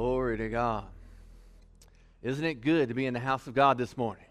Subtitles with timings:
[0.00, 0.86] Glory to God.
[2.22, 4.24] Isn't it good to be in the house of God this morning?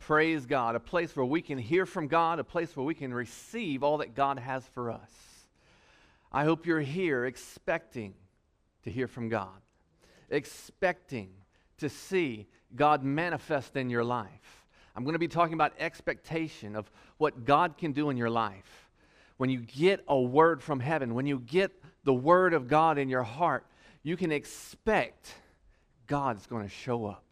[0.00, 0.74] Praise God.
[0.74, 3.96] A place where we can hear from God, a place where we can receive all
[3.96, 5.10] that God has for us.
[6.30, 8.12] I hope you're here expecting
[8.84, 9.62] to hear from God,
[10.28, 11.30] expecting
[11.78, 14.66] to see God manifest in your life.
[14.94, 18.90] I'm going to be talking about expectation of what God can do in your life.
[19.38, 21.72] When you get a word from heaven, when you get
[22.04, 23.64] the word of God in your heart,
[24.06, 25.34] you can expect
[26.06, 27.24] God's going to show up.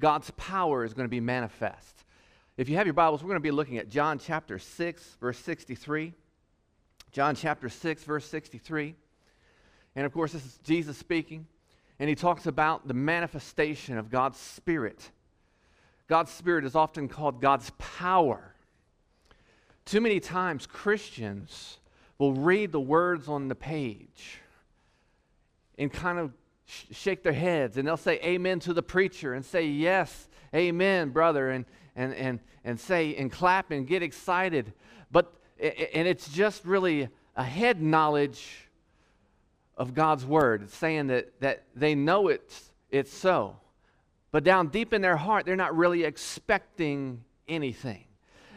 [0.00, 2.02] God's power is going to be manifest.
[2.56, 5.38] If you have your Bibles, we're going to be looking at John chapter 6, verse
[5.38, 6.12] 63.
[7.12, 8.96] John chapter 6, verse 63.
[9.94, 11.46] And of course, this is Jesus speaking,
[12.00, 15.08] and he talks about the manifestation of God's Spirit.
[16.08, 18.56] God's Spirit is often called God's power.
[19.84, 21.78] Too many times, Christians
[22.18, 24.41] will read the words on the page
[25.78, 26.32] and kind of
[26.66, 31.10] sh- shake their heads and they'll say amen to the preacher and say yes amen
[31.10, 31.64] brother and
[31.96, 34.72] and and and say and clap and get excited.
[35.10, 38.68] But and it's just really a head knowledge
[39.76, 43.56] of God's word it's saying that that they know it's it's so.
[44.30, 48.04] But down deep in their heart they're not really expecting anything.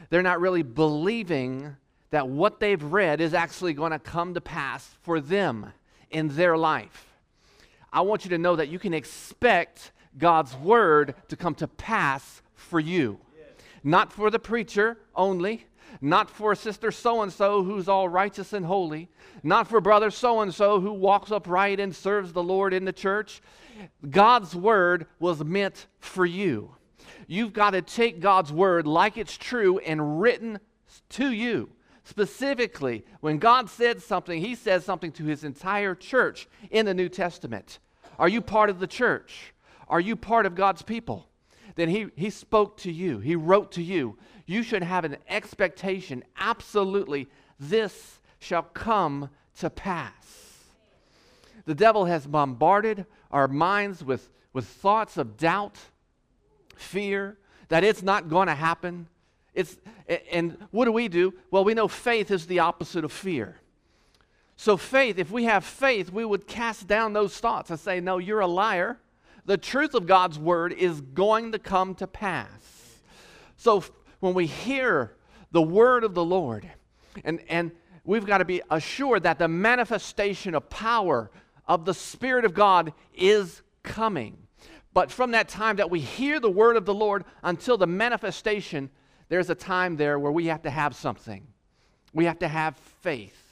[0.09, 1.75] They're not really believing
[2.11, 5.73] that what they've read is actually going to come to pass for them
[6.11, 7.15] in their life
[7.95, 12.41] I want you to know that you can expect God's word to come to pass
[12.53, 13.19] for you.
[13.85, 15.65] Not for the preacher only,
[16.01, 19.07] not for sister so and so who's all righteous and holy,
[19.43, 22.91] not for brother so and so who walks upright and serves the Lord in the
[22.91, 23.41] church.
[24.09, 26.75] God's word was meant for you.
[27.27, 30.59] You've got to take God's word like it's true and written
[31.11, 31.69] to you.
[32.05, 37.09] Specifically, when God said something, He says something to His entire church in the New
[37.09, 37.79] Testament.
[38.17, 39.53] Are you part of the church?
[39.89, 41.27] Are you part of God's people?
[41.75, 44.17] Then he, he spoke to you, He wrote to you.
[44.45, 47.27] You should have an expectation, absolutely,
[47.59, 50.59] this shall come to pass.
[51.65, 55.79] The devil has bombarded our minds with, with thoughts of doubt,
[56.75, 57.37] fear,
[57.69, 59.07] that it's not going to happen.
[59.55, 59.77] It's,
[60.31, 61.33] and what do we do?
[61.49, 63.57] Well, we know faith is the opposite of fear.
[64.57, 68.17] So, faith, if we have faith, we would cast down those thoughts and say, No,
[68.19, 68.99] you're a liar.
[69.45, 72.99] The truth of God's word is going to come to pass.
[73.57, 73.83] So,
[74.19, 75.15] when we hear
[75.51, 76.69] the word of the Lord,
[77.23, 77.71] and, and
[78.03, 81.31] we've got to be assured that the manifestation of power
[81.67, 84.37] of the Spirit of God is coming.
[84.93, 88.89] But from that time that we hear the word of the Lord until the manifestation,
[89.29, 91.47] there's a time there where we have to have something.
[92.13, 93.45] We have to have faith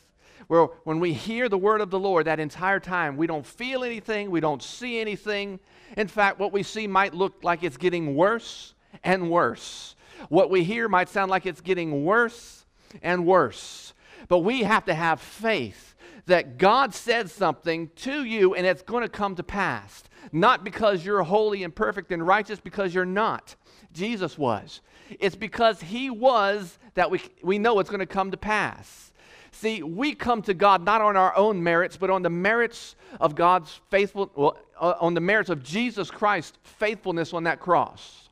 [0.47, 3.84] where when we hear the word of the Lord that entire time, we don't feel
[3.84, 5.59] anything, we don't see anything.
[5.97, 8.73] In fact, what we see might look like it's getting worse
[9.03, 9.95] and worse.
[10.29, 12.66] What we hear might sound like it's getting worse
[13.01, 13.94] and worse.
[14.28, 15.95] But we have to have faith
[16.25, 20.03] that God said something to you and it's going to come to pass.
[20.31, 23.56] Not because you're holy and perfect and righteous, because you're not.
[23.91, 24.81] Jesus was.
[25.19, 29.11] It's because He was that we, we know it's going to come to pass.
[29.51, 33.35] See, we come to God not on our own merits, but on the merits of
[33.35, 38.29] God's faithful, well, uh, on the merits of Jesus Christ's faithfulness on that cross.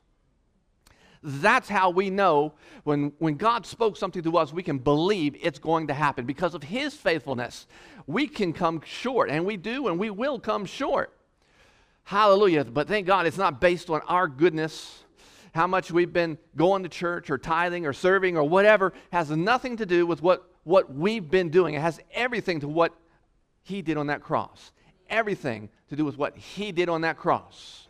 [1.22, 5.60] That's how we know when, when God spoke something to us, we can believe it's
[5.60, 6.26] going to happen.
[6.26, 7.68] Because of His faithfulness,
[8.08, 11.12] we can come short, and we do, and we will come short.
[12.04, 12.64] Hallelujah.
[12.64, 15.04] But thank God it's not based on our goodness,
[15.54, 19.76] how much we've been going to church or tithing or serving or whatever, has nothing
[19.76, 21.74] to do with what what we've been doing.
[21.74, 22.94] It has everything to what
[23.62, 24.72] he did on that cross.
[25.08, 27.88] Everything to do with what he did on that cross.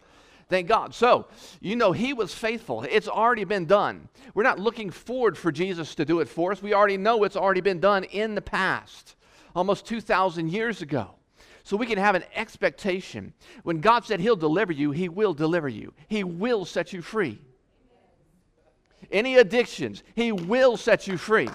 [0.49, 0.95] Thank God.
[0.95, 1.29] So,
[1.61, 2.83] you know, he was faithful.
[2.83, 4.09] It's already been done.
[4.35, 6.63] We're not looking forward for Jesus to do it for us.
[6.63, 9.17] We already know it's already been done in the past,
[9.55, 11.15] almost 2,000 years ago.
[11.65, 13.35] So we can have an expectation.
[13.63, 17.41] When God said he'll deliver you, he will deliver you, he will set you free.
[19.11, 21.49] Any addictions, he will set you free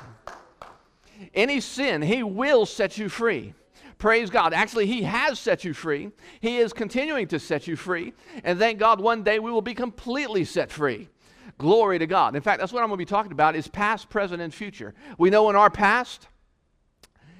[1.34, 3.54] any sin, He will set you free.
[3.98, 4.54] Praise God.
[4.54, 6.12] Actually, He has set you free.
[6.40, 8.14] He is continuing to set you free.
[8.44, 11.10] And thank God one day we will be completely set free.
[11.58, 12.36] Glory to God.
[12.36, 14.94] In fact, that's what I'm going to be talking about is past, present, and future.
[15.18, 16.28] We know in our past,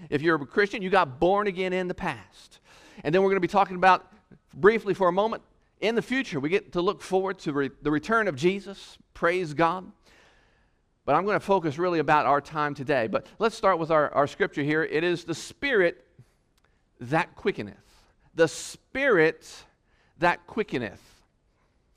[0.10, 2.60] if you're a Christian, you got born again in the past.
[3.04, 4.12] And then we're going to be talking about
[4.54, 5.44] briefly for a moment
[5.82, 6.40] in the future.
[6.40, 8.98] We get to look forward to re- the return of Jesus.
[9.14, 9.92] Praise God.
[11.06, 13.08] But I'm going to focus really about our time today.
[13.08, 14.84] But let's start with our, our scripture here.
[14.84, 16.04] It is the Spirit
[17.00, 17.76] that quickeneth.
[18.36, 19.66] the Spirit
[20.20, 21.02] that quickeneth.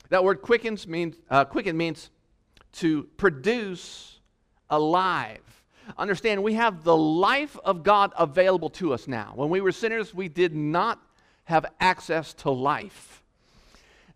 [0.09, 2.11] That word quickens means uh, quicken means
[2.73, 4.19] to produce
[4.69, 5.60] alive.
[5.99, 9.33] Understand, we have the life of God available to us now.
[9.35, 11.01] When we were sinners, we did not
[11.45, 13.23] have access to life.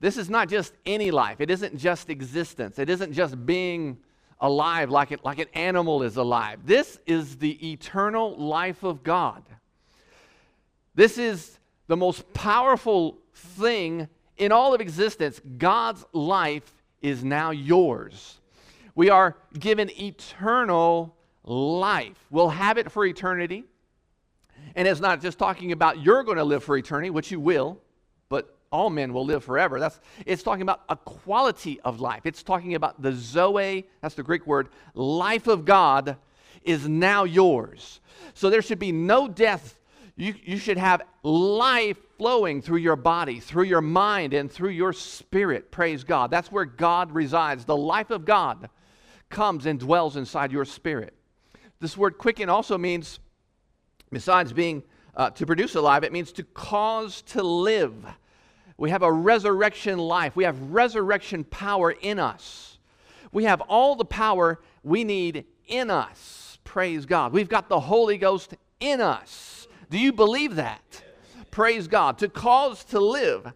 [0.01, 1.41] This is not just any life.
[1.41, 2.79] It isn't just existence.
[2.79, 3.99] It isn't just being
[4.41, 6.61] alive like, it, like an animal is alive.
[6.65, 9.43] This is the eternal life of God.
[10.95, 15.41] This is the most powerful thing in all of existence.
[15.59, 18.41] God's life is now yours.
[18.95, 22.17] We are given eternal life.
[22.31, 23.65] We'll have it for eternity.
[24.75, 27.81] And it's not just talking about you're going to live for eternity, which you will,
[28.29, 29.79] but all men will live forever.
[29.79, 32.23] That's it's talking about a quality of life.
[32.25, 36.17] It's talking about the Zoe, that's the Greek word, life of God
[36.65, 38.01] is now yours.
[38.33, 39.79] So there should be no death.
[40.17, 44.93] You, you should have life flowing through your body, through your mind, and through your
[44.93, 45.71] spirit.
[45.71, 46.31] Praise God.
[46.31, 47.65] That's where God resides.
[47.65, 48.71] The life of God
[49.29, 51.15] comes and dwells inside your spirit.
[51.85, 53.21] This word quicken also means,
[54.11, 54.85] besides being
[55.15, 57.93] uh, to produce alive, it means to cause to live.
[58.79, 62.79] We have a resurrection life, we have resurrection power in us.
[63.33, 66.59] We have all the power we need in us.
[66.65, 67.35] Praise God.
[67.35, 69.69] We've got the Holy Ghost in us.
[69.91, 71.03] Do you believe that?
[71.51, 72.17] Praise God.
[72.17, 73.53] To cause to live,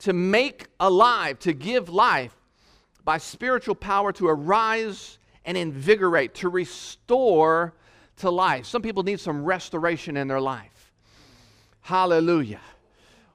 [0.00, 2.36] to make alive, to give life
[3.06, 7.74] by spiritual power to arise and invigorate, to restore
[8.16, 8.66] to life.
[8.66, 10.92] Some people need some restoration in their life.
[11.80, 12.60] Hallelujah.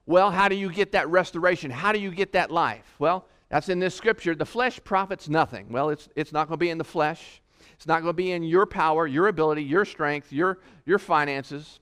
[0.06, 1.72] Well, how do you get that restoration?
[1.72, 2.86] How do you get that life?
[3.00, 4.36] Well, that's in this scripture.
[4.36, 5.68] The flesh profits nothing.
[5.70, 7.42] Well, it's, it's not going to be in the flesh.
[7.74, 11.80] It's not going to be in your power, your ability, your strength, your, your finances.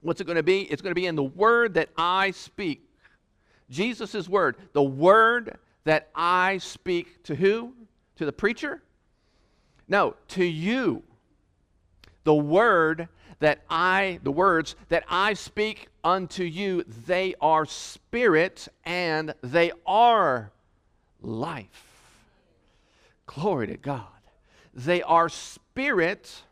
[0.00, 0.62] What's it going to be?
[0.62, 2.88] It's going to be in the word that I speak.
[3.70, 4.56] Jesus' word.
[4.72, 7.72] The word that I speak to who?
[8.16, 8.82] To the preacher?
[9.88, 11.02] No, to you.
[12.24, 13.08] The word
[13.40, 20.50] that I, the words that I speak unto you, they are spirit and they are
[21.22, 21.84] life.
[23.26, 24.04] Glory to God.
[24.74, 26.42] They are spirit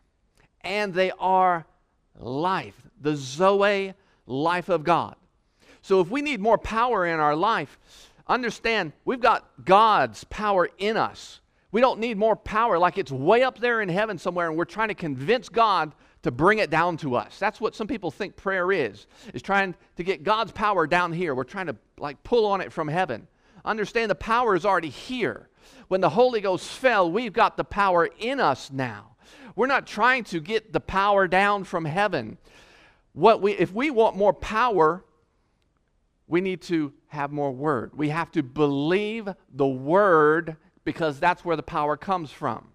[0.62, 1.66] and they are
[2.18, 2.80] life.
[3.00, 3.94] The Zoe
[4.26, 5.16] life of God.
[5.82, 7.78] So if we need more power in our life,
[8.26, 11.40] understand we've got God's power in us.
[11.72, 14.64] We don't need more power like it's way up there in heaven somewhere and we're
[14.64, 15.92] trying to convince God
[16.22, 17.38] to bring it down to us.
[17.38, 19.06] That's what some people think prayer is.
[19.34, 21.34] Is trying to get God's power down here.
[21.34, 23.26] We're trying to like pull on it from heaven.
[23.64, 25.48] Understand the power is already here.
[25.88, 29.16] When the Holy Ghost fell, we've got the power in us now.
[29.56, 32.38] We're not trying to get the power down from heaven.
[33.12, 35.05] What we if we want more power,
[36.29, 37.93] we need to have more word.
[37.96, 42.69] We have to believe the word because that's where the power comes from.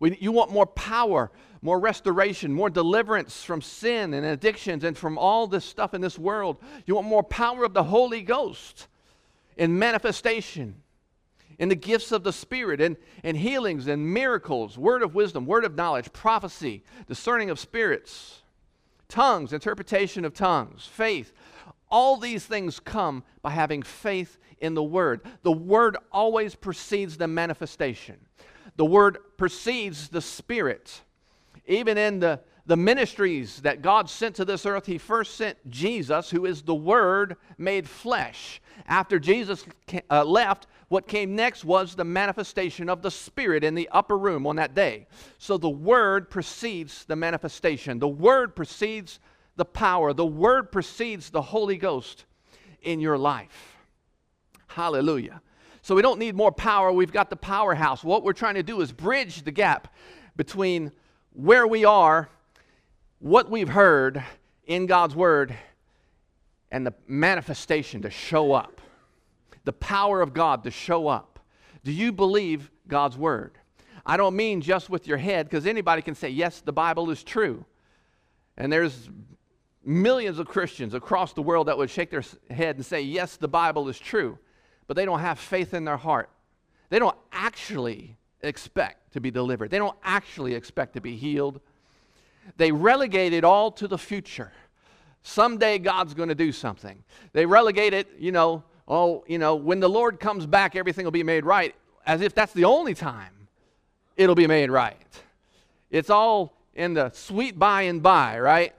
[0.00, 1.30] You want more power,
[1.62, 6.18] more restoration, more deliverance from sin and addictions and from all this stuff in this
[6.18, 6.58] world.
[6.86, 8.88] You want more power of the Holy Ghost
[9.56, 10.82] in manifestation,
[11.58, 15.64] in the gifts of the Spirit, and, and healings and miracles, word of wisdom, word
[15.64, 18.42] of knowledge, prophecy, discerning of spirits,
[19.08, 21.32] tongues, interpretation of tongues, faith.
[21.90, 25.22] All these things come by having faith in the Word.
[25.42, 28.16] The Word always precedes the manifestation,
[28.76, 31.02] the Word precedes the Spirit.
[31.66, 36.30] Even in the, the ministries that God sent to this earth, He first sent Jesus,
[36.30, 38.60] who is the Word made flesh.
[38.86, 39.64] After Jesus
[40.10, 44.46] uh, left, what came next was the manifestation of the Spirit in the upper room
[44.46, 45.06] on that day.
[45.38, 49.20] So the Word precedes the manifestation, the Word precedes
[49.54, 52.24] the power, the Word precedes the Holy Ghost
[52.82, 53.69] in your life.
[54.70, 55.42] Hallelujah.
[55.82, 56.92] So we don't need more power.
[56.92, 58.04] We've got the powerhouse.
[58.04, 59.92] What we're trying to do is bridge the gap
[60.36, 60.92] between
[61.32, 62.28] where we are,
[63.18, 64.22] what we've heard
[64.66, 65.56] in God's Word,
[66.70, 68.80] and the manifestation to show up.
[69.64, 71.40] The power of God to show up.
[71.82, 73.58] Do you believe God's Word?
[74.06, 77.24] I don't mean just with your head, because anybody can say, yes, the Bible is
[77.24, 77.64] true.
[78.56, 79.10] And there's
[79.84, 83.48] millions of Christians across the world that would shake their head and say, yes, the
[83.48, 84.38] Bible is true
[84.90, 86.28] but they don't have faith in their heart.
[86.88, 91.60] They don't actually expect to be delivered, they don't actually expect to be healed.
[92.56, 94.50] They relegate it all to the future.
[95.22, 97.04] Someday God's going to do something.
[97.32, 101.12] They relegate it, you know, oh, you know, when the Lord comes back, everything will
[101.12, 101.72] be made right,
[102.04, 103.46] as if that's the only time
[104.16, 104.96] it'll be made right.
[105.92, 108.74] It's all in the sweet by and by, right?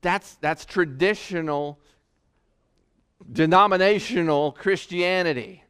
[0.00, 1.78] that's, that's traditional,
[3.32, 5.64] denominational Christianity.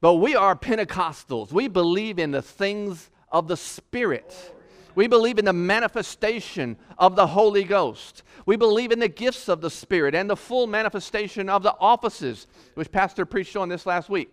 [0.00, 1.52] But we are Pentecostals.
[1.52, 4.52] We believe in the things of the Spirit.
[4.94, 8.22] We believe in the manifestation of the Holy Ghost.
[8.46, 12.46] We believe in the gifts of the Spirit and the full manifestation of the offices,
[12.74, 14.32] which Pastor preached on this last week.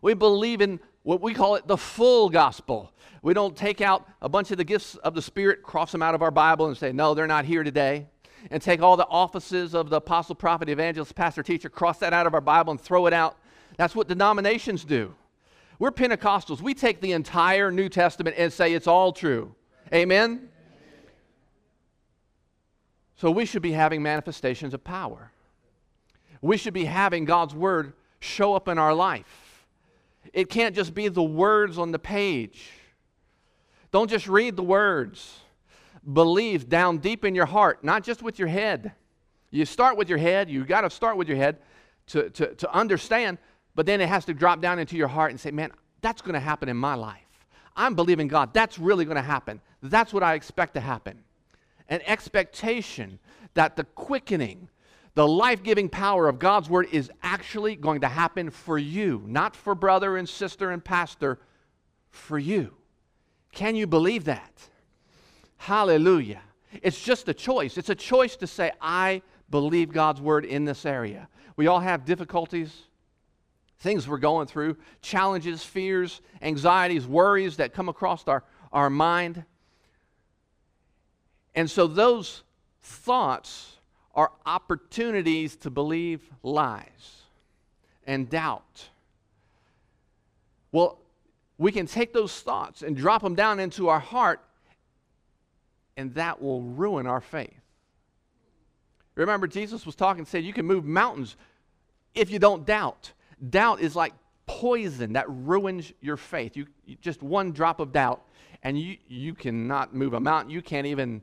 [0.00, 2.92] We believe in what we call it the full gospel.
[3.22, 6.14] We don't take out a bunch of the gifts of the Spirit, cross them out
[6.14, 8.06] of our Bible, and say, no, they're not here today.
[8.50, 12.26] And take all the offices of the apostle, prophet, evangelist, pastor, teacher, cross that out
[12.26, 13.36] of our Bible and throw it out.
[13.76, 15.14] That's what denominations do.
[15.78, 16.60] We're Pentecostals.
[16.60, 19.54] We take the entire New Testament and say it's all true.
[19.92, 20.48] Amen?
[23.16, 25.32] So we should be having manifestations of power.
[26.40, 29.66] We should be having God's Word show up in our life.
[30.32, 32.70] It can't just be the words on the page.
[33.90, 35.40] Don't just read the words.
[36.12, 38.92] Believe down deep in your heart, not just with your head.
[39.50, 41.58] You start with your head, you got to start with your head
[42.08, 43.38] to, to, to understand,
[43.74, 46.34] but then it has to drop down into your heart and say, man, that's going
[46.34, 47.18] to happen in my life.
[47.76, 48.52] I'm believing God.
[48.54, 49.60] That's really going to happen.
[49.82, 51.22] That's what I expect to happen.
[51.88, 53.18] An expectation
[53.54, 54.68] that the quickening,
[55.14, 59.56] the life giving power of God's word is actually going to happen for you, not
[59.56, 61.38] for brother and sister and pastor,
[62.10, 62.74] for you.
[63.52, 64.68] Can you believe that?
[65.60, 66.40] Hallelujah.
[66.80, 67.76] It's just a choice.
[67.76, 71.28] It's a choice to say, I believe God's word in this area.
[71.56, 72.74] We all have difficulties,
[73.80, 79.44] things we're going through, challenges, fears, anxieties, worries that come across our, our mind.
[81.54, 82.42] And so those
[82.80, 83.76] thoughts
[84.14, 87.20] are opportunities to believe lies
[88.06, 88.88] and doubt.
[90.72, 91.00] Well,
[91.58, 94.40] we can take those thoughts and drop them down into our heart,
[96.00, 97.60] and that will ruin our faith.
[99.14, 101.36] Remember, Jesus was talking, said, You can move mountains
[102.14, 103.12] if you don't doubt.
[103.50, 104.12] Doubt is like
[104.46, 106.56] poison that ruins your faith.
[106.56, 108.22] You, you just one drop of doubt,
[108.62, 110.50] and you, you cannot move a mountain.
[110.50, 111.22] You can't even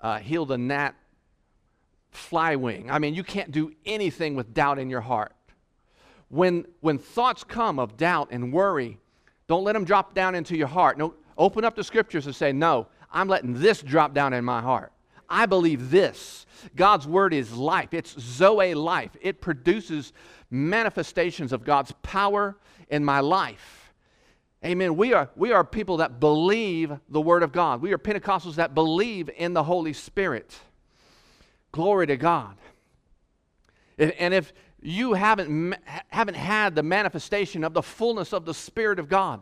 [0.00, 0.94] uh, heal the gnat
[2.10, 2.90] fly wing.
[2.90, 5.32] I mean, you can't do anything with doubt in your heart.
[6.28, 8.98] When, when thoughts come of doubt and worry,
[9.48, 10.96] don't let them drop down into your heart.
[10.96, 14.60] No, open up the scriptures and say, No, I'm letting this drop down in my
[14.60, 14.92] heart.
[15.28, 16.46] I believe this.
[16.76, 17.94] God's word is life.
[17.94, 19.16] It's Zoe life.
[19.20, 20.12] It produces
[20.50, 22.56] manifestations of God's power
[22.88, 23.92] in my life.
[24.64, 24.96] Amen.
[24.96, 27.82] We are, we are people that believe the word of God.
[27.82, 30.56] We are Pentecostals that believe in the Holy Spirit.
[31.72, 32.56] Glory to God.
[33.98, 35.76] And if you haven't,
[36.08, 39.40] haven't had the manifestation of the fullness of the Spirit of God,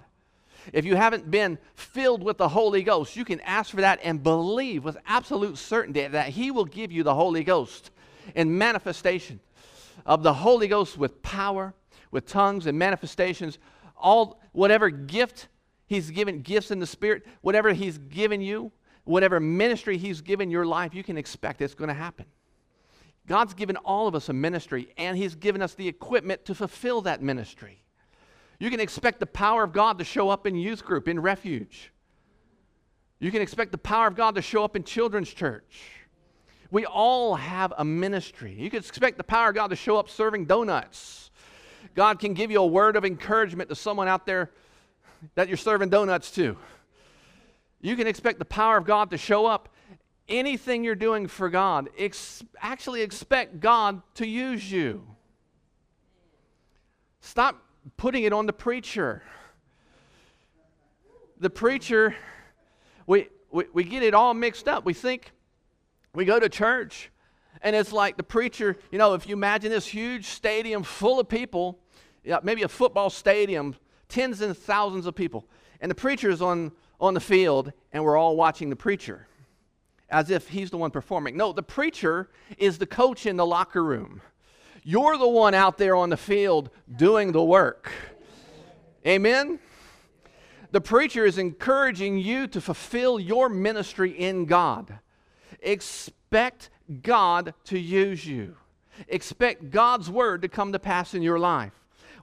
[0.73, 4.23] if you haven't been filled with the Holy Ghost, you can ask for that and
[4.23, 7.91] believe with absolute certainty that He will give you the Holy Ghost
[8.35, 9.41] in manifestation
[10.07, 11.75] of the Holy Ghost with power,
[12.11, 13.59] with tongues and manifestations,
[13.97, 15.49] all whatever gift
[15.87, 18.71] He's given, gifts in the Spirit, whatever He's given you,
[19.05, 22.27] whatever ministry He's given your life, you can expect it's going to happen.
[23.27, 27.03] God's given all of us a ministry, and He's given us the equipment to fulfill
[27.03, 27.83] that ministry.
[28.61, 31.93] You can expect the power of God to show up in youth group, in refuge.
[33.19, 35.81] You can expect the power of God to show up in children's church.
[36.71, 38.55] We all have a ministry.
[38.57, 41.31] You can expect the power of God to show up serving donuts.
[41.95, 44.51] God can give you a word of encouragement to someone out there
[45.35, 46.57] that you're serving donuts to.
[47.81, 49.71] You can expect the power of God to show up
[50.29, 55.05] anything you're doing for God, ex- actually expect God to use you.
[57.21, 57.57] Stop
[57.97, 59.23] putting it on the preacher.
[61.39, 62.15] The preacher,
[63.07, 64.85] we, we, we get it all mixed up.
[64.85, 65.33] We think
[66.15, 67.11] we go to church
[67.63, 71.29] and it's like the preacher, you know, if you imagine this huge stadium full of
[71.29, 71.79] people,
[72.43, 73.77] maybe a football stadium,
[74.09, 75.47] tens and thousands of people,
[75.81, 79.27] and the preacher is on, on the field and we're all watching the preacher
[80.11, 81.37] as if he's the one performing.
[81.37, 82.29] No, the preacher
[82.59, 84.21] is the coach in the locker room.
[84.83, 87.91] You're the one out there on the field doing the work.
[89.07, 89.59] Amen?
[90.73, 94.99] The preacher is encouraging you to fulfill your ministry in God.
[95.61, 96.71] Expect
[97.03, 98.57] God to use you.
[99.09, 101.73] Expect God's word to come to pass in your life.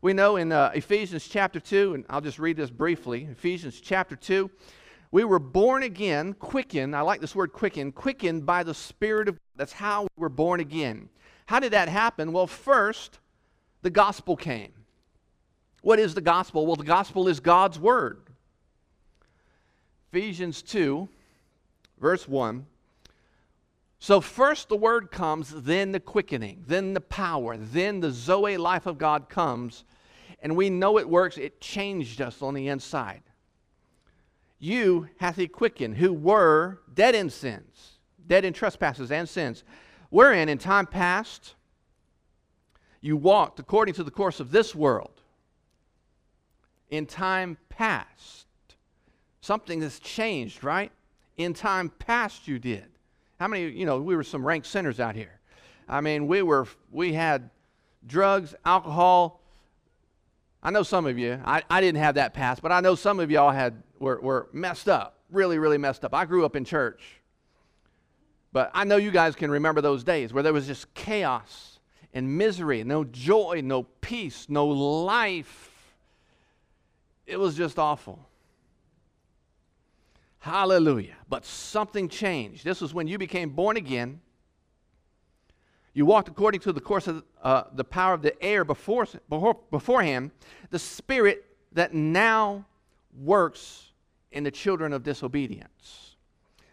[0.01, 4.15] We know in uh, Ephesians chapter 2, and I'll just read this briefly Ephesians chapter
[4.15, 4.49] 2,
[5.11, 6.95] we were born again, quickened.
[6.95, 9.41] I like this word quickened, quickened by the Spirit of God.
[9.55, 11.09] That's how we were born again.
[11.47, 12.33] How did that happen?
[12.33, 13.19] Well, first,
[13.81, 14.73] the gospel came.
[15.81, 16.65] What is the gospel?
[16.65, 18.21] Well, the gospel is God's word.
[20.11, 21.07] Ephesians 2,
[21.99, 22.65] verse 1.
[23.99, 28.85] So, first the word comes, then the quickening, then the power, then the Zoe life
[28.85, 29.85] of God comes,
[30.41, 31.37] and we know it works.
[31.37, 33.23] It changed us on the inside.
[34.59, 39.63] You hath he quickened, who were dead in sins, dead in trespasses and sins,
[40.09, 41.55] wherein in time past
[43.01, 45.21] you walked according to the course of this world.
[46.89, 48.47] In time past,
[49.41, 50.91] something has changed, right?
[51.37, 52.85] In time past, you did.
[53.39, 55.39] How many, you know, we were some rank sinners out here.
[55.87, 57.49] I mean, we were, we had
[58.05, 59.41] drugs, alcohol.
[60.63, 63.19] I know some of you, I, I didn't have that past, but I know some
[63.19, 66.13] of y'all had, were, were messed up, really, really messed up.
[66.13, 67.01] I grew up in church.
[68.53, 71.79] But I know you guys can remember those days where there was just chaos
[72.13, 75.95] and misery, no joy, no peace, no life.
[77.25, 78.19] It was just awful.
[80.39, 81.15] Hallelujah.
[81.27, 82.63] But something changed.
[82.63, 84.21] This was when you became born again.
[85.93, 89.57] You walked according to the course of uh, the power of the air before, before,
[89.71, 90.31] beforehand,
[90.69, 92.65] the spirit that now
[93.19, 93.91] works
[94.31, 96.16] in the children of disobedience,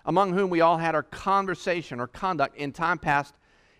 [0.04, 3.34] among whom we all had our conversation or conduct in time past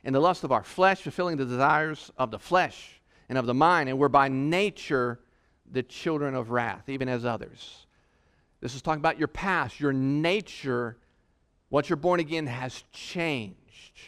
[0.04, 3.54] in the lust of our flesh, fulfilling the desires of the flesh and of the
[3.54, 5.21] mind, and were by nature
[5.71, 7.87] the children of wrath, even as others.
[8.61, 10.97] This is talking about your past, your nature.
[11.71, 14.00] Once you're born again has changed.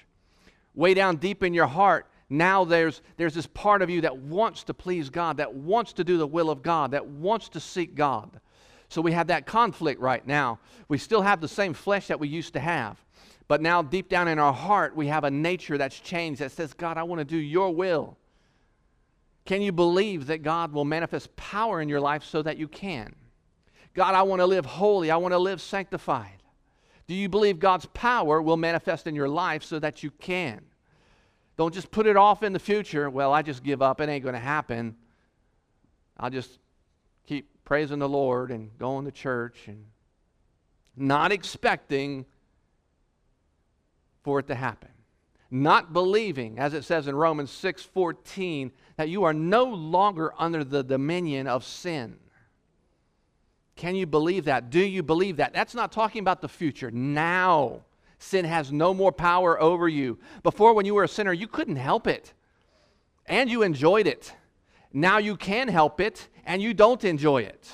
[0.74, 4.64] Way down deep in your heart, now there's, there's this part of you that wants
[4.64, 7.94] to please God, that wants to do the will of God, that wants to seek
[7.94, 8.40] God.
[8.88, 10.58] So we have that conflict right now.
[10.88, 12.98] We still have the same flesh that we used to have.
[13.48, 16.72] But now, deep down in our heart, we have a nature that's changed that says,
[16.74, 18.16] God, I want to do your will.
[19.44, 23.14] Can you believe that God will manifest power in your life so that you can?
[23.94, 25.10] God, I want to live holy.
[25.10, 26.42] I want to live sanctified.
[27.06, 30.64] Do you believe God's power will manifest in your life so that you can?
[31.56, 33.08] Don't just put it off in the future.
[33.08, 34.00] Well, I just give up.
[34.00, 34.96] It ain't going to happen.
[36.18, 36.58] I'll just
[37.66, 39.84] praising the Lord and going to church and
[40.96, 42.24] not expecting
[44.22, 44.88] for it to happen.
[45.50, 50.82] Not believing, as it says in Romans 6:14, that you are no longer under the
[50.82, 52.18] dominion of sin.
[53.74, 54.70] Can you believe that?
[54.70, 55.52] Do you believe that?
[55.52, 56.90] That's not talking about the future.
[56.90, 57.82] Now,
[58.18, 60.18] sin has no more power over you.
[60.42, 62.32] Before, when you were a sinner, you couldn't help it,
[63.26, 64.34] and you enjoyed it.
[64.92, 67.70] Now you can help it, and you don't enjoy it.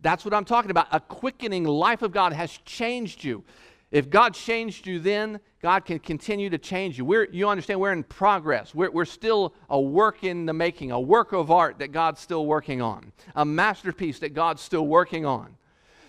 [0.00, 0.88] That's what I'm talking about.
[0.90, 3.44] A quickening life of God has changed you.
[3.92, 7.04] If God changed you then, God can continue to change you.
[7.04, 8.74] We're, you understand, we're in progress.
[8.74, 12.46] We're, we're still a work in the making, a work of art that God's still
[12.46, 15.56] working on, a masterpiece that God's still working on.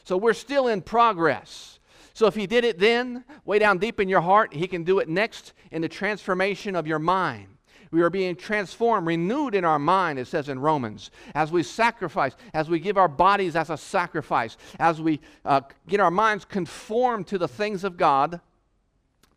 [0.05, 1.79] So we're still in progress.
[2.13, 4.99] So if He did it then, way down deep in your heart, He can do
[4.99, 7.52] it next in the transformation of your mind.
[7.93, 12.35] We are being transformed, renewed in our mind, it says in Romans, as we sacrifice,
[12.51, 17.27] as we give our bodies as a sacrifice, as we uh, get our minds conformed
[17.27, 18.41] to the things of God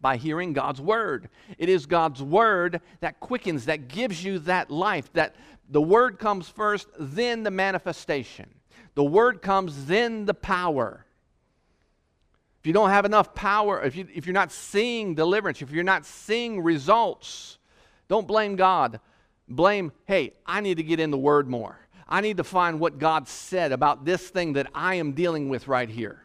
[0.00, 1.28] by hearing God's word.
[1.58, 5.36] It is God's word that quickens, that gives you that life, that
[5.68, 8.48] the word comes first, then the manifestation.
[8.94, 11.04] The word comes, then the power.
[12.60, 15.84] If you don't have enough power, if, you, if you're not seeing deliverance, if you're
[15.84, 17.58] not seeing results,
[18.08, 19.00] don't blame God.
[19.48, 21.78] Blame, hey, I need to get in the Word more.
[22.08, 25.68] I need to find what God said about this thing that I am dealing with
[25.68, 26.22] right here.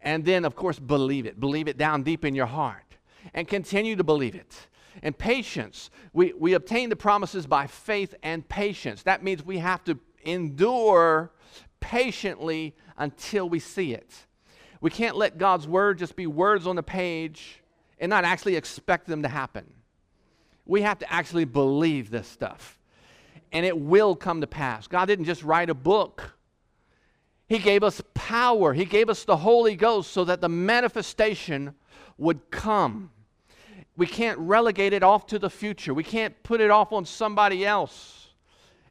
[0.00, 1.38] And then, of course, believe it.
[1.38, 2.96] Believe it down deep in your heart.
[3.32, 4.54] And continue to believe it.
[5.02, 5.90] And patience.
[6.12, 9.02] We, we obtain the promises by faith and patience.
[9.02, 11.32] That means we have to endure
[11.80, 14.14] patiently until we see it.
[14.80, 17.62] We can't let God's word just be words on the page
[17.98, 19.72] and not actually expect them to happen.
[20.66, 22.78] We have to actually believe this stuff.
[23.52, 24.86] And it will come to pass.
[24.86, 26.36] God didn't just write a book,
[27.48, 28.72] He gave us power.
[28.72, 31.74] He gave us the Holy Ghost so that the manifestation
[32.18, 33.10] would come.
[33.96, 37.64] We can't relegate it off to the future, we can't put it off on somebody
[37.64, 38.20] else.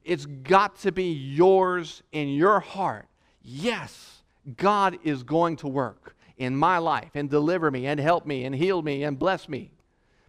[0.04, 3.08] It's got to be yours in your heart.
[3.42, 4.22] Yes,
[4.58, 8.54] God is going to work in my life and deliver me and help me and
[8.54, 9.72] heal me and bless me,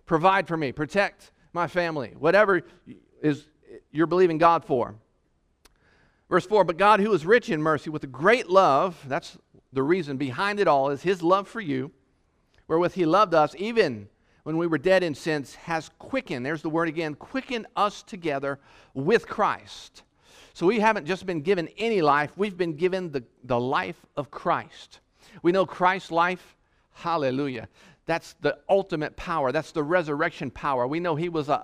[0.07, 2.63] provide for me, protect my family, whatever
[3.23, 3.47] is
[3.91, 4.95] you're believing God for.
[6.29, 9.39] Verse 4 But God, who is rich in mercy, with a great love, that's
[9.73, 11.91] the reason behind it all, is his love for you,
[12.67, 14.09] wherewith he loved us, even
[14.43, 18.59] when we were dead in sins, has quickened, there's the word again, quickened us together
[18.93, 20.03] with Christ.
[20.53, 24.31] So we haven't just been given any life, we've been given the, the life of
[24.31, 25.01] Christ.
[25.43, 26.57] We know Christ's life,
[26.93, 27.69] hallelujah.
[28.07, 29.51] That's the ultimate power.
[29.53, 30.87] That's the resurrection power.
[30.87, 31.61] We know he was a,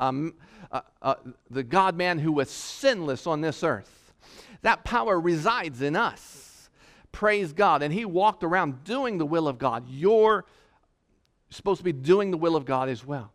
[0.70, 1.16] a, a,
[1.50, 4.14] the God man who was sinless on this earth.
[4.62, 6.70] That power resides in us.
[7.12, 7.83] Praise God.
[7.83, 9.85] And he walked around doing the will of God.
[9.88, 10.46] You're
[11.50, 13.33] supposed to be doing the will of God as well.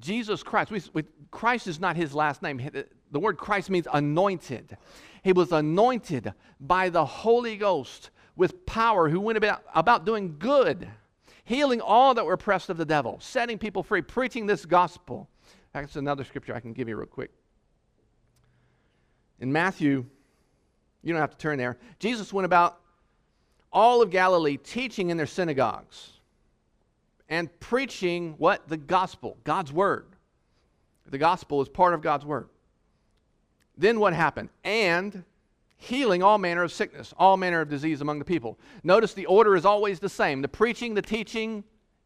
[0.00, 2.60] Jesus Christ, we, we, Christ is not his last name.
[3.10, 4.76] The word Christ means anointed.
[5.22, 10.88] He was anointed by the Holy Ghost with power, who went about, about doing good,
[11.44, 15.28] healing all that were oppressed of the devil, setting people free, preaching this gospel.
[15.72, 17.30] That's another scripture I can give you real quick.
[19.40, 20.04] In Matthew,
[21.02, 21.78] you don't have to turn there.
[21.98, 22.78] Jesus went about
[23.72, 26.10] all of Galilee teaching in their synagogues
[27.28, 28.68] and preaching what?
[28.68, 30.06] The gospel, God's word.
[31.10, 32.48] The gospel is part of God's word.
[33.76, 34.50] Then what happened?
[34.64, 35.24] And
[35.82, 38.56] healing all manner of sickness, all manner of disease among the people.
[38.84, 41.64] Notice the order is always the same the preaching, the teaching,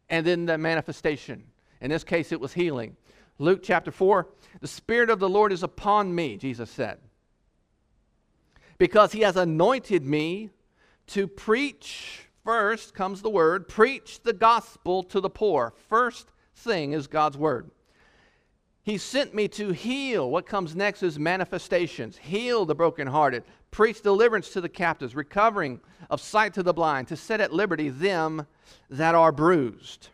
[0.09, 1.43] and then the manifestation.
[1.79, 2.97] In this case, it was healing.
[3.37, 4.27] Luke chapter 4
[4.61, 6.97] The Spirit of the Lord is upon me, Jesus said,
[8.79, 10.49] because he has anointed me
[11.07, 12.23] to preach.
[12.43, 15.73] First comes the word, preach the gospel to the poor.
[15.87, 17.69] First thing is God's word.
[18.87, 20.31] He sent me to heal.
[20.31, 22.15] What comes next is manifestations.
[22.15, 27.17] Heal the brokenhearted, preach deliverance to the captives, recovering of sight to the blind, to
[27.17, 28.47] set at liberty them
[28.89, 30.07] that are bruised.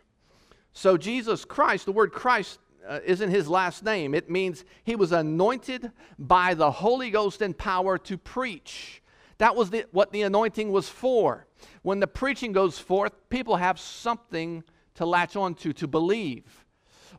[0.72, 4.12] So, Jesus Christ, the word Christ uh, isn't his last name.
[4.12, 9.00] It means he was anointed by the Holy Ghost and power to preach.
[9.38, 11.46] That was the, what the anointing was for.
[11.82, 14.64] When the preaching goes forth, people have something
[14.96, 16.63] to latch on to, to believe.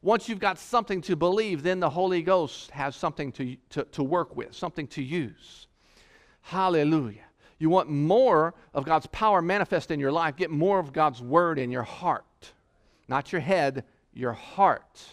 [0.06, 4.04] Once you've got something to believe, then the Holy Ghost has something to, to, to
[4.04, 5.65] work with, something to use.
[6.41, 7.24] Hallelujah.
[7.58, 11.58] You want more of God's power manifest in your life, get more of God's word
[11.58, 12.52] in your heart.
[13.08, 15.04] Not your head, your heart.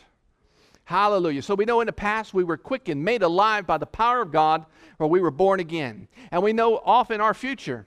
[0.85, 1.41] Hallelujah.
[1.41, 4.31] So we know in the past we were quickened, made alive by the power of
[4.31, 4.67] God,
[4.99, 6.07] or we were born again.
[6.31, 7.87] And we know off in our future,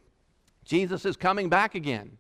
[0.64, 2.18] Jesus is coming back again.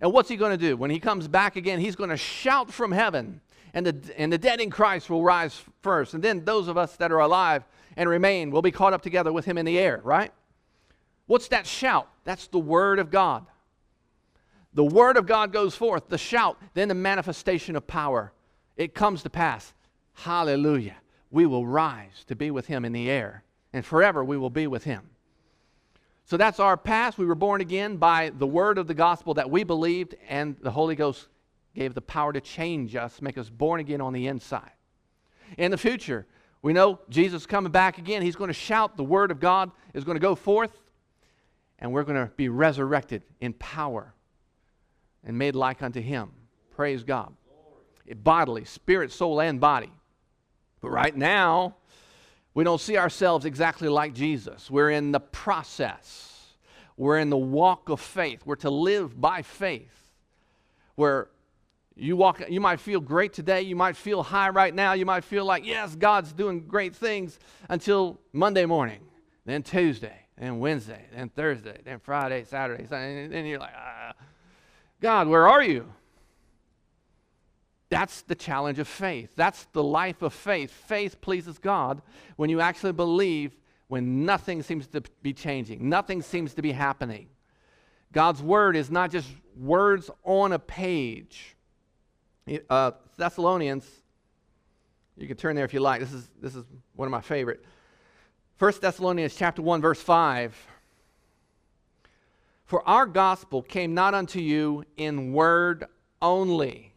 [0.00, 0.76] And what's he going to do?
[0.76, 3.40] When he comes back again, he's going to shout from heaven
[3.74, 6.14] and the, and the dead in Christ will rise first.
[6.14, 7.64] And then those of us that are alive
[7.96, 10.32] and remain will be caught up together with him in the air, right?
[11.26, 12.08] What's that shout?
[12.22, 13.46] That's the word of God.
[14.72, 18.32] The word of God goes forth, the shout, then the manifestation of power.
[18.76, 19.72] It comes to pass.
[20.14, 20.96] Hallelujah.
[21.30, 24.66] We will rise to be with him in the air, and forever we will be
[24.66, 25.10] with him.
[26.26, 27.18] So that's our past.
[27.18, 30.70] We were born again by the word of the gospel that we believed, and the
[30.70, 31.28] Holy Ghost
[31.74, 34.70] gave the power to change us, make us born again on the inside.
[35.58, 36.26] In the future,
[36.62, 38.22] we know Jesus coming back again.
[38.22, 40.76] He's going to shout, the word of God is going to go forth,
[41.78, 44.14] and we're going to be resurrected in power
[45.24, 46.30] and made like unto him.
[46.70, 47.34] Praise God.
[48.06, 49.92] It, bodily, spirit, soul, and body.
[50.80, 51.76] But right now,
[52.52, 54.70] we don't see ourselves exactly like Jesus.
[54.70, 56.54] We're in the process.
[56.96, 58.42] We're in the walk of faith.
[58.44, 59.90] We're to live by faith.
[60.94, 61.28] Where
[61.96, 63.62] you walk, you might feel great today.
[63.62, 64.94] You might feel high right now.
[64.94, 69.00] You might feel like, yes, God's doing great things until Monday morning,
[69.44, 73.24] then Tuesday, then Wednesday, then Thursday, then Friday, Saturday, Sunday.
[73.24, 74.12] And then you're like, ah,
[75.00, 75.86] God, where are you?
[77.90, 79.30] That's the challenge of faith.
[79.36, 80.72] That's the life of faith.
[80.72, 82.02] Faith pleases God
[82.34, 87.28] when you actually believe when nothing seems to be changing, nothing seems to be happening.
[88.10, 91.53] God's word is not just words on a page
[92.70, 93.88] uh, Thessalonians,
[95.16, 96.00] you can turn there if you like.
[96.00, 97.64] This is, this is one of my favorite.
[98.58, 100.54] 1 Thessalonians chapter 1, verse 5.
[102.64, 105.86] For our gospel came not unto you in word
[106.22, 106.92] only.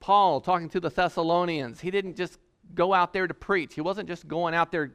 [0.00, 2.38] Paul, talking to the Thessalonians, he didn't just
[2.74, 3.74] go out there to preach.
[3.74, 4.92] He wasn't just going out there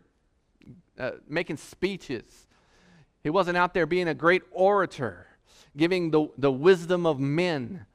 [0.98, 2.48] uh, making speeches.
[3.24, 5.28] He wasn't out there being a great orator,
[5.76, 7.86] giving the, the wisdom of men.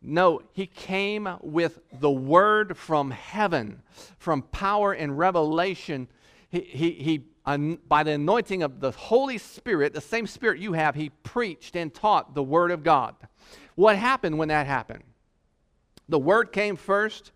[0.00, 3.82] No, he came with the word from heaven,
[4.18, 6.08] from power and revelation.
[6.50, 7.24] He, he, he
[7.88, 11.92] by the anointing of the Holy Spirit, the same Spirit you have, he preached and
[11.92, 13.14] taught the word of God.
[13.74, 15.04] What happened when that happened?
[16.10, 17.32] The word came first.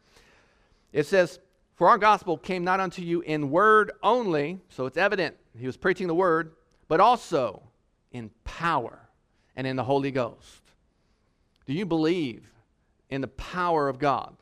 [0.92, 1.40] It says,
[1.77, 5.79] For our gospel came not unto you in word only, so it's evident he was
[5.79, 6.53] preaching the word,
[6.88, 7.62] but also
[8.11, 8.98] in power
[9.57, 10.61] and in the Holy Ghost.
[11.66, 12.51] Do you believe
[13.12, 14.35] in the power of God?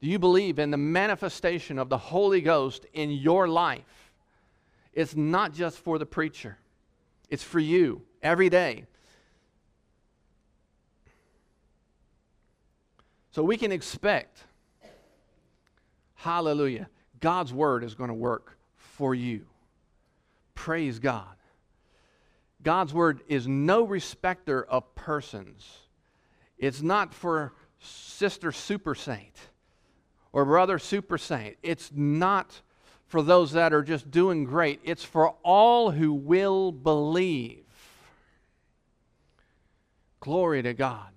[0.00, 4.10] Do you believe in the manifestation of the Holy Ghost in your life?
[4.92, 6.58] It's not just for the preacher,
[7.28, 8.86] it's for you every day.
[13.30, 14.42] So we can expect,
[16.16, 16.88] hallelujah,
[17.20, 19.46] God's word is going to work for you.
[20.56, 21.36] Praise God.
[22.60, 25.78] God's word is no respecter of persons.
[26.58, 29.34] It's not for sister super saint
[30.32, 31.56] or brother super saint.
[31.62, 32.60] It's not
[33.06, 34.80] for those that are just doing great.
[34.84, 37.64] It's for all who will believe.
[40.20, 41.08] Glory to God.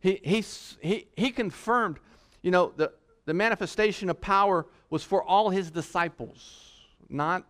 [0.00, 0.44] He, he,
[0.80, 1.98] he, he confirmed,
[2.40, 2.92] you know, the,
[3.26, 7.44] the manifestation of power was for all his disciples, not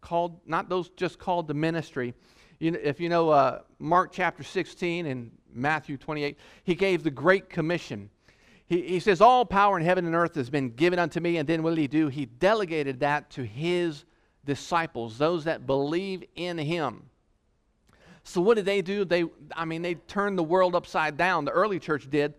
[0.00, 2.14] called, not those just called to ministry.
[2.60, 7.10] You know, if you know uh, Mark chapter 16 and Matthew 28, he gave the
[7.10, 8.10] Great Commission.
[8.66, 11.38] He, he says, All power in heaven and earth has been given unto me.
[11.38, 12.08] And then what did he do?
[12.08, 14.04] He delegated that to his
[14.44, 17.04] disciples, those that believe in him.
[18.24, 19.04] So what did they do?
[19.04, 19.24] They,
[19.56, 21.46] I mean, they turned the world upside down.
[21.46, 22.34] The early church did,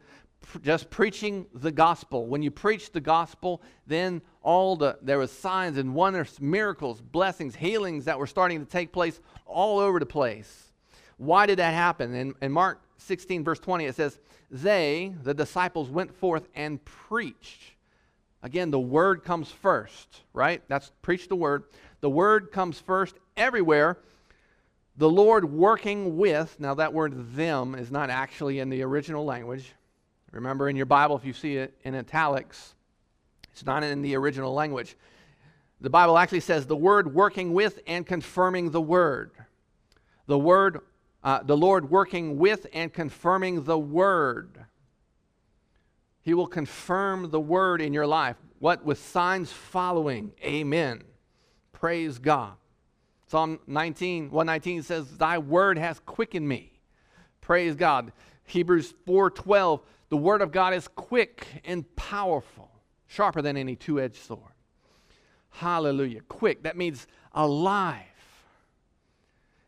[0.62, 2.28] just preaching the gospel.
[2.28, 7.56] When you preach the gospel, then all the there was signs and wonders, miracles, blessings,
[7.56, 10.72] healings that were starting to take place all over the place.
[11.18, 12.14] Why did that happen?
[12.14, 14.20] In, in Mark 16, verse 20, it says,
[14.52, 17.74] They, the disciples, went forth and preached.
[18.44, 20.62] Again, the word comes first, right?
[20.68, 21.64] That's preach the word.
[22.02, 23.98] The word comes first everywhere
[25.00, 29.74] the Lord working with, now that word them is not actually in the original language.
[30.34, 32.76] Remember in your Bible, if you see it in italics,
[33.54, 34.98] it's not in the original language.
[35.80, 39.32] The Bible actually says the word working with and confirming the word.
[40.28, 40.82] The word,
[41.24, 44.66] uh, the Lord working with and confirming the word.
[46.22, 48.38] He will confirm the word in your life.
[48.60, 50.32] What with signs following?
[50.44, 51.04] Amen.
[51.72, 52.54] Praise God.
[53.28, 56.80] Psalm 19, 119 says, Thy word has quickened me.
[57.42, 58.12] Praise God.
[58.46, 62.72] Hebrews 4:12, the word of God is quick and powerful,
[63.08, 64.54] sharper than any two-edged sword.
[65.52, 66.22] Hallelujah.
[66.22, 68.09] Quick, that means alive.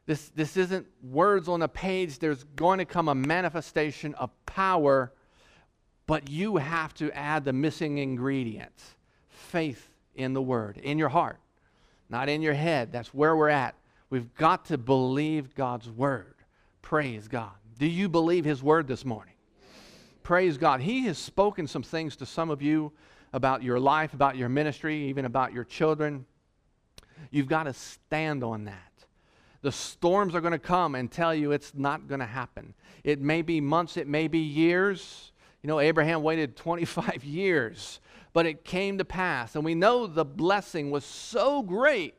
[0.06, 2.20] This, this isn't words on a page.
[2.20, 5.14] There's going to come a manifestation of power,
[6.08, 8.74] but you have to add the missing ingredient
[9.30, 11.40] faith in the word, in your heart
[12.12, 12.92] not in your head.
[12.92, 13.74] That's where we're at.
[14.10, 16.36] We've got to believe God's word.
[16.82, 17.54] Praise God.
[17.80, 19.34] Do you believe his word this morning?
[20.22, 20.82] Praise God.
[20.82, 22.92] He has spoken some things to some of you
[23.34, 26.26] about your life, about your ministry, even about your children.
[27.32, 28.91] You've got to stand on that.
[29.62, 32.74] The storms are going to come and tell you it's not going to happen.
[33.04, 35.32] It may be months, it may be years.
[35.62, 38.00] You know, Abraham waited 25 years
[38.34, 39.56] but it came to pass.
[39.56, 42.16] And we know the blessing was so great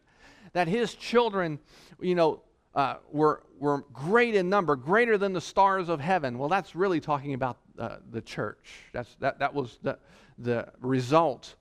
[0.53, 1.59] that his children,
[2.01, 2.43] you know,
[2.75, 6.39] uh, were, were great in number, greater than the stars of heaven.
[6.39, 8.69] Well, that's really talking about uh, the church.
[8.93, 9.99] That's, that, that was the,
[10.39, 11.55] the result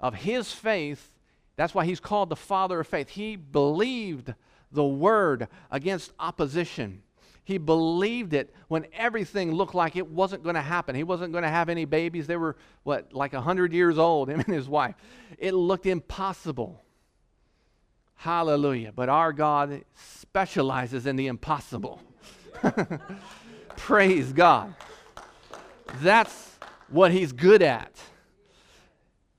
[0.00, 1.12] of his faith.
[1.56, 3.10] That's why he's called the father of faith.
[3.10, 4.34] He believed
[4.72, 7.02] the word against opposition.
[7.44, 10.96] He believed it when everything looked like it wasn't going to happen.
[10.96, 12.26] He wasn't going to have any babies.
[12.26, 14.96] They were, what, like 100 years old, him and his wife.
[15.38, 16.82] It looked impossible.
[18.16, 18.92] Hallelujah.
[18.92, 22.00] But our God specializes in the impossible.
[23.76, 24.74] Praise God.
[26.00, 27.92] That's what He's good at.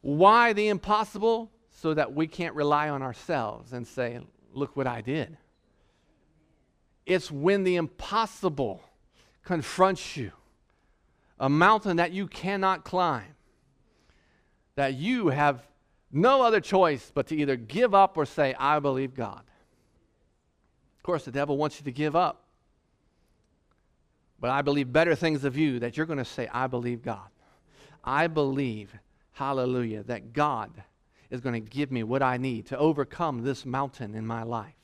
[0.02, 1.52] Why the impossible?
[1.72, 4.20] So that we can't rely on ourselves and say,
[4.54, 5.38] look what I did.
[7.06, 8.82] It's when the impossible
[9.44, 10.32] confronts you,
[11.40, 13.36] a mountain that you cannot climb,
[14.76, 15.66] that you have
[16.12, 19.42] no other choice but to either give up or say, I believe God.
[20.98, 22.44] Of course, the devil wants you to give up.
[24.40, 27.30] But I believe better things of you that you're going to say, I believe God.
[28.04, 28.94] I believe,
[29.32, 30.72] hallelujah, that God
[31.30, 34.78] is going to give me what I need to overcome this mountain in my life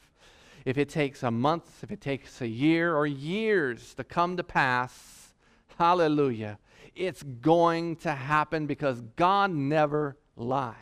[0.65, 4.43] if it takes a month, if it takes a year or years to come to
[4.43, 5.33] pass,
[5.77, 6.57] hallelujah,
[6.95, 10.75] it's going to happen because God never lies.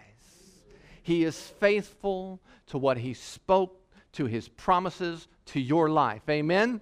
[1.04, 3.82] He is faithful to what He spoke,
[4.14, 6.22] to His promises, to your life.
[6.30, 6.80] Amen?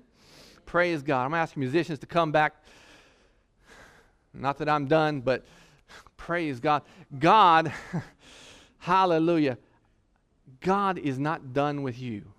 [0.65, 1.25] Praise God.
[1.25, 2.55] I'm asking musicians to come back.
[4.33, 5.45] Not that I'm done, but
[6.17, 6.83] praise God.
[7.17, 7.71] God,
[8.79, 9.57] hallelujah.
[10.61, 12.33] God is not done with you.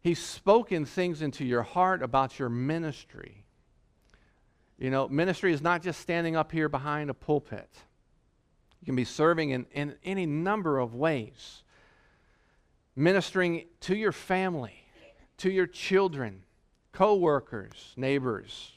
[0.00, 3.44] He's spoken things into your heart about your ministry.
[4.78, 7.70] You know, ministry is not just standing up here behind a pulpit.
[8.80, 11.62] You can be serving in, in any number of ways.
[12.96, 14.84] Ministering to your family,
[15.38, 16.42] to your children,
[16.90, 18.72] co workers, neighbors.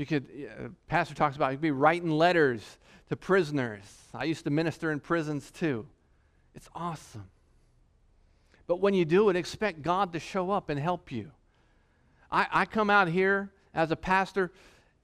[0.00, 2.78] You could, uh, Pastor talks about, you could be writing letters
[3.10, 3.82] to prisoners.
[4.14, 5.86] I used to minister in prisons too.
[6.54, 7.28] It's awesome.
[8.66, 11.32] But when you do it, expect God to show up and help you.
[12.32, 14.52] I, I come out here as a pastor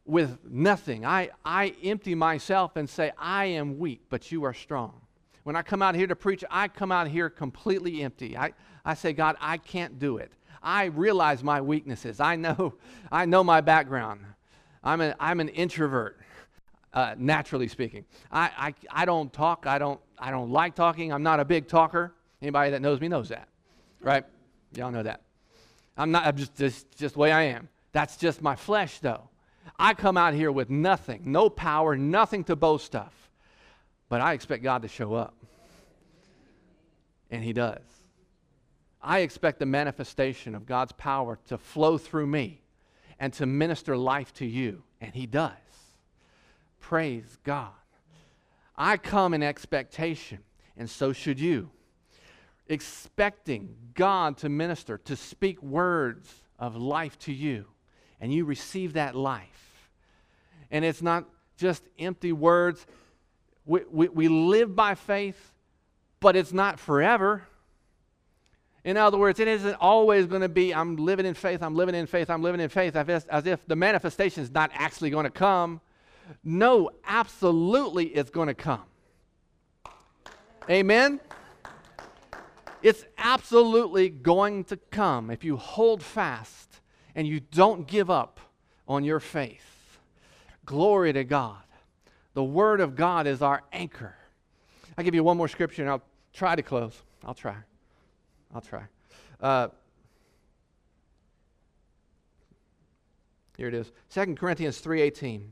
[0.06, 1.04] with nothing.
[1.04, 5.02] I, I empty myself and say, I am weak, but you are strong.
[5.42, 8.34] When I come out here to preach, I come out here completely empty.
[8.34, 10.32] I, I say, God, I can't do it.
[10.62, 12.18] I realize my weaknesses.
[12.18, 12.76] I know,
[13.12, 14.20] I know my background.
[14.86, 16.18] I'm, a, I'm an introvert,
[16.94, 18.06] uh, naturally speaking.
[18.32, 19.66] I, I, I don't talk.
[19.66, 21.12] I don't, I don't like talking.
[21.12, 22.14] I'm not a big talker.
[22.40, 23.48] Anybody that knows me knows that
[24.06, 24.24] right?
[24.74, 25.22] Y'all know that.
[25.96, 27.68] I'm not, I'm just, just, just the way I am.
[27.92, 29.28] That's just my flesh, though.
[29.78, 33.12] I come out here with nothing, no power, nothing to boast of.
[34.08, 35.34] But I expect God to show up.
[37.30, 37.82] And He does.
[39.02, 42.62] I expect the manifestation of God's power to flow through me
[43.18, 44.82] and to minister life to you.
[45.00, 45.52] And He does.
[46.80, 47.70] Praise God.
[48.76, 50.38] I come in expectation,
[50.76, 51.70] and so should you
[52.68, 57.66] expecting God to minister, to speak words of life to you,
[58.20, 59.90] and you receive that life.
[60.70, 61.24] And it's not
[61.56, 62.86] just empty words.
[63.64, 65.52] We, we, we live by faith,
[66.20, 67.44] but it's not forever.
[68.86, 71.96] In other words, it isn't always going to be, I'm living in faith, I'm living
[71.96, 75.30] in faith, I'm living in faith, as if, the manifestation is not actually going to
[75.30, 75.80] come.
[76.44, 78.84] No, absolutely it's going to come.
[80.70, 81.18] Amen?
[82.80, 86.78] It's absolutely going to come if you hold fast
[87.16, 88.38] and you don't give up
[88.86, 89.98] on your faith.
[90.64, 91.64] Glory to God.
[92.34, 94.14] The Word of God is our anchor.
[94.96, 97.02] I'll give you one more scripture and I'll try to close.
[97.24, 97.56] I'll try.
[98.54, 98.84] I'll try.
[99.40, 99.68] Uh,
[103.56, 105.42] here it is 2 corinthians 3.18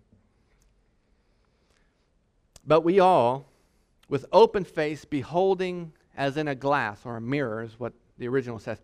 [2.66, 3.46] but we all
[4.08, 8.58] with open face beholding as in a glass or a mirror, is what the original
[8.58, 8.80] says.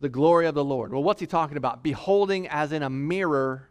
[0.00, 0.92] The glory of the Lord.
[0.92, 1.82] Well, what's he talking about?
[1.82, 3.68] Beholding as in a mirror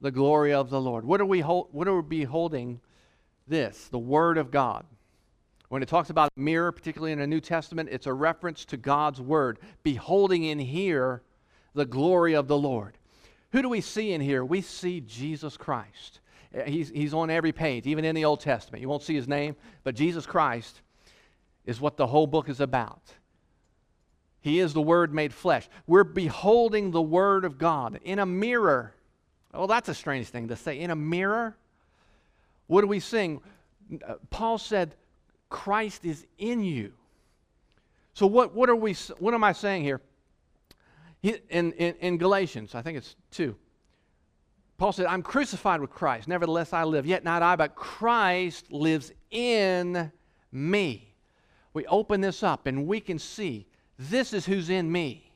[0.00, 1.04] the glory of the Lord.
[1.04, 2.80] What are we, hold, what are we beholding?
[3.48, 4.84] This, the Word of God.
[5.68, 8.76] When it talks about a mirror, particularly in the New Testament, it's a reference to
[8.76, 9.58] God's Word.
[9.82, 11.22] Beholding in here
[11.74, 12.96] the glory of the Lord.
[13.52, 14.44] Who do we see in here?
[14.44, 16.20] We see Jesus Christ.
[16.66, 18.80] He's, he's on every page, even in the Old Testament.
[18.80, 20.80] You won't see his name, but Jesus Christ
[21.64, 23.02] is what the whole book is about.
[24.40, 25.68] He is the Word made flesh.
[25.86, 28.94] We're beholding the Word of God in a mirror.
[29.52, 30.78] Well, that's a strange thing to say.
[30.78, 31.56] In a mirror?
[32.68, 33.40] What do we sing?
[34.06, 34.94] Uh, Paul said,
[35.56, 36.92] Christ is in you.
[38.14, 40.00] So what, what are we what am I saying here?
[41.22, 43.56] In, in, in Galatians, I think it's 2.
[44.78, 46.28] Paul said, I'm crucified with Christ.
[46.28, 47.06] Nevertheless, I live.
[47.06, 50.12] Yet not I, but Christ lives in
[50.52, 51.06] me
[51.76, 53.66] we open this up and we can see
[53.98, 55.30] this is who's in me.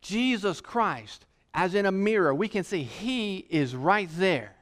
[0.00, 4.56] Jesus Christ, as in a mirror, we can see He is right there.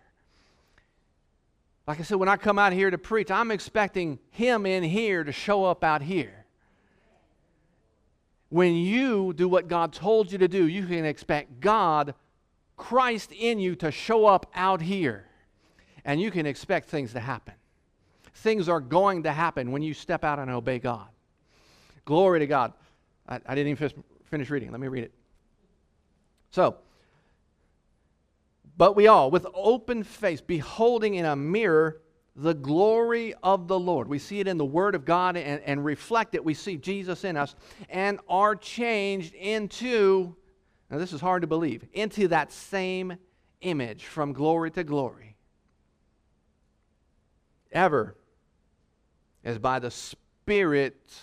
[1.91, 5.25] Like I said, when I come out here to preach, I'm expecting Him in here
[5.25, 6.47] to show up out here.
[8.49, 12.15] When you do what God told you to do, you can expect God,
[12.77, 15.27] Christ in you, to show up out here.
[16.05, 17.55] And you can expect things to happen
[18.35, 21.09] things are going to happen when you step out and obey God.
[22.05, 22.73] Glory to God.
[23.29, 24.71] I, I didn't even finish reading.
[24.71, 25.13] Let me read it.
[26.53, 26.77] So,
[28.81, 32.01] but we all, with open face, beholding in a mirror
[32.35, 34.09] the glory of the Lord.
[34.09, 36.43] We see it in the Word of God and, and reflect it.
[36.43, 37.55] We see Jesus in us
[37.91, 40.35] and are changed into,
[40.91, 43.19] now this is hard to believe, into that same
[43.61, 45.37] image from glory to glory.
[47.73, 48.17] Ever
[49.45, 51.21] as by the Spirit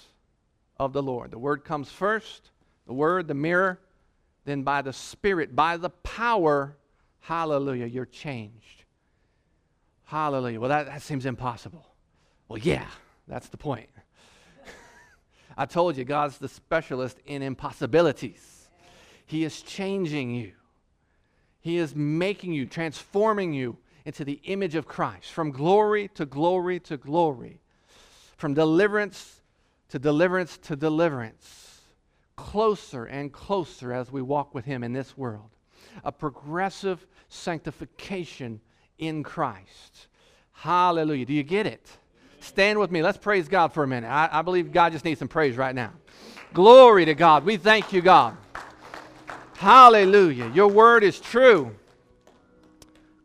[0.78, 1.32] of the Lord.
[1.32, 2.51] The Word comes first,
[2.86, 3.80] the Word, the mirror,
[4.45, 6.78] then by the Spirit, by the power,
[7.28, 8.86] hallelujah, you're changed.
[10.05, 10.61] Hallelujah.
[10.61, 11.86] Well, that, that seems impossible.
[12.47, 12.88] Well, yeah,
[13.28, 13.89] that's the point.
[15.57, 18.69] I told you, God's the specialist in impossibilities.
[19.25, 20.53] He is changing you,
[21.59, 26.80] He is making you, transforming you into the image of Christ from glory to glory
[26.80, 27.59] to glory
[28.38, 29.41] from deliverance
[29.89, 31.82] to deliverance to deliverance,
[32.38, 35.49] closer and closer as we walk with Him in this world.
[36.04, 38.62] A progressive sanctification
[38.98, 40.08] in Christ.
[40.54, 41.26] Hallelujah.
[41.26, 41.86] Do you get it?
[42.39, 43.02] Stand with me.
[43.04, 44.08] Let's praise God for a minute.
[44.08, 45.91] I, I believe God just needs some praise right now.
[46.54, 47.45] Glory to God.
[47.45, 48.38] We thank you, God.
[49.58, 50.52] Hallelujah.
[50.54, 51.76] Your word is true.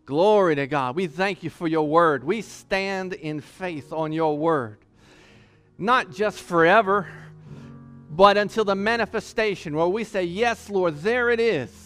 [0.07, 0.97] Glory to God.
[0.97, 2.25] We thank you for your word.
[2.25, 4.79] We stand in faith on your word.
[5.79, 7.09] Not just forever,
[8.11, 11.82] but until the manifestation where we say, Yes, Lord, there it is.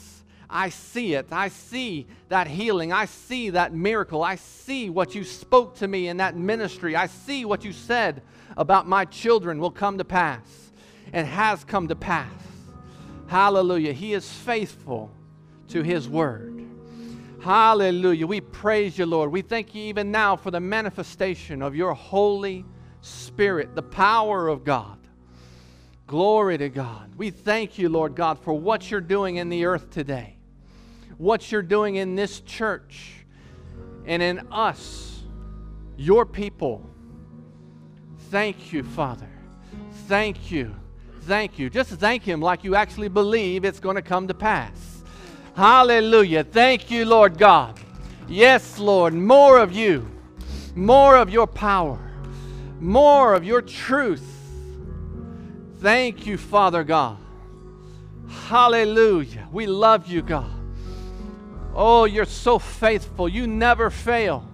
[0.49, 1.27] I see it.
[1.33, 2.93] I see that healing.
[2.93, 4.23] I see that miracle.
[4.23, 6.95] I see what you spoke to me in that ministry.
[6.97, 8.23] I see what you said
[8.57, 10.73] about my children will come to pass
[11.13, 12.31] and has come to pass.
[13.27, 13.93] Hallelujah.
[13.93, 15.11] He is faithful
[15.69, 16.65] to his word.
[17.41, 18.27] Hallelujah.
[18.27, 19.31] We praise you, Lord.
[19.31, 22.65] We thank you even now for the manifestation of your Holy
[23.03, 24.99] Spirit, the power of God.
[26.07, 27.13] Glory to God.
[27.17, 30.36] We thank you, Lord God, for what you're doing in the earth today,
[31.19, 33.13] what you're doing in this church
[34.05, 35.23] and in us,
[35.97, 36.89] your people.
[38.31, 39.29] Thank you, Father.
[40.09, 40.75] Thank you.
[41.23, 41.71] Thank you.
[41.71, 45.03] Just thank Him like you actually believe it's going to come to pass.
[45.57, 46.45] Hallelujah.
[46.45, 47.79] Thank you, Lord God.
[48.29, 50.09] Yes, Lord, more of you,
[50.75, 51.99] more of your power,
[52.81, 54.25] more of your truth.
[55.79, 57.19] Thank you, Father God.
[58.49, 59.49] Hallelujah.
[59.53, 60.56] We love you, God.
[61.79, 63.29] Oh, you're so faithful.
[63.29, 64.49] You never fail.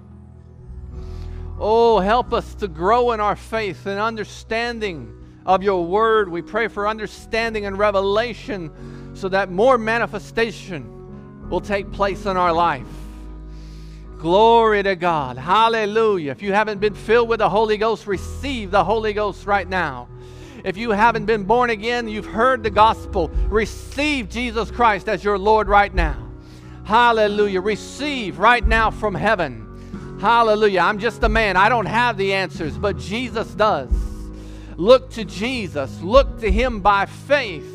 [1.56, 5.16] Oh, help us to grow in our faith and understanding
[5.46, 6.28] of your word.
[6.28, 12.52] We pray for understanding and revelation so that more manifestation will take place in our
[12.52, 12.88] life.
[14.18, 15.38] Glory to God.
[15.38, 16.32] Hallelujah.
[16.32, 20.08] If you haven't been filled with the Holy Ghost, receive the Holy Ghost right now.
[20.64, 25.38] If you haven't been born again, you've heard the gospel, receive Jesus Christ as your
[25.38, 26.31] Lord right now.
[26.84, 27.60] Hallelujah.
[27.60, 29.62] Receive right now from heaven
[30.22, 30.82] Hallelujah.
[30.82, 31.56] I'm just a man.
[31.56, 33.90] I don't have the answers, but Jesus does.
[34.76, 36.00] Look to Jesus.
[36.00, 37.66] Look to Him by faith.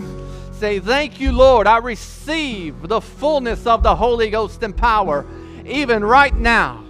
[0.53, 1.67] Say, Thank you, Lord.
[1.67, 5.25] I receive the fullness of the Holy Ghost and power,
[5.65, 6.85] even right now.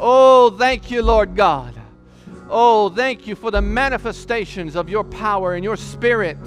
[0.00, 1.72] Oh, thank you, Lord God.
[2.50, 6.38] Oh, thank you for the manifestations of your power and your spirit.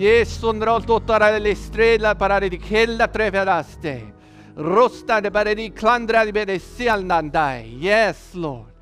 [0.00, 0.42] Yes,
[4.56, 7.76] Rosta de baredi clandra de bedesialnandai.
[7.78, 8.72] Yes, Lord.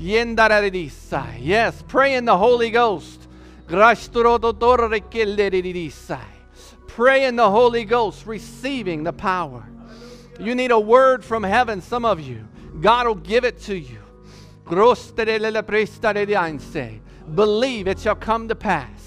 [0.00, 1.40] Yendaradisai.
[1.42, 3.28] Yes, pray in the Holy Ghost.
[6.86, 9.68] Pray in the Holy Ghost, receiving the power.
[10.40, 12.48] You need a word from heaven, some of you.
[12.80, 13.98] God will give it to you.
[17.34, 19.01] Believe it shall come to pass.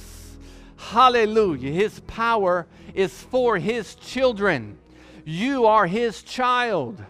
[0.77, 1.71] Hallelujah.
[1.71, 4.77] His power is for His children.
[5.23, 7.03] You are His child.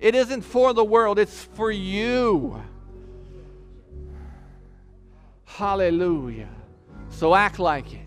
[0.00, 2.62] It isn't for the world, it's for you.
[5.44, 6.48] Hallelujah.
[7.10, 8.00] So act like it.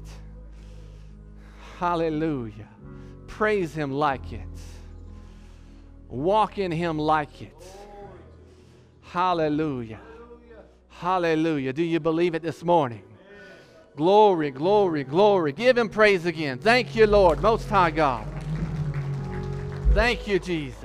[1.77, 2.67] Hallelujah.
[3.27, 4.41] Praise Him like it.
[6.07, 7.63] Walk in Him like it.
[9.01, 9.99] Hallelujah.
[10.89, 11.73] Hallelujah.
[11.73, 13.03] Do you believe it this morning?
[13.95, 15.51] Glory, glory, glory.
[15.51, 16.57] Give Him praise again.
[16.57, 18.27] Thank you, Lord, Most High God.
[19.93, 20.82] Thank you, Jesus.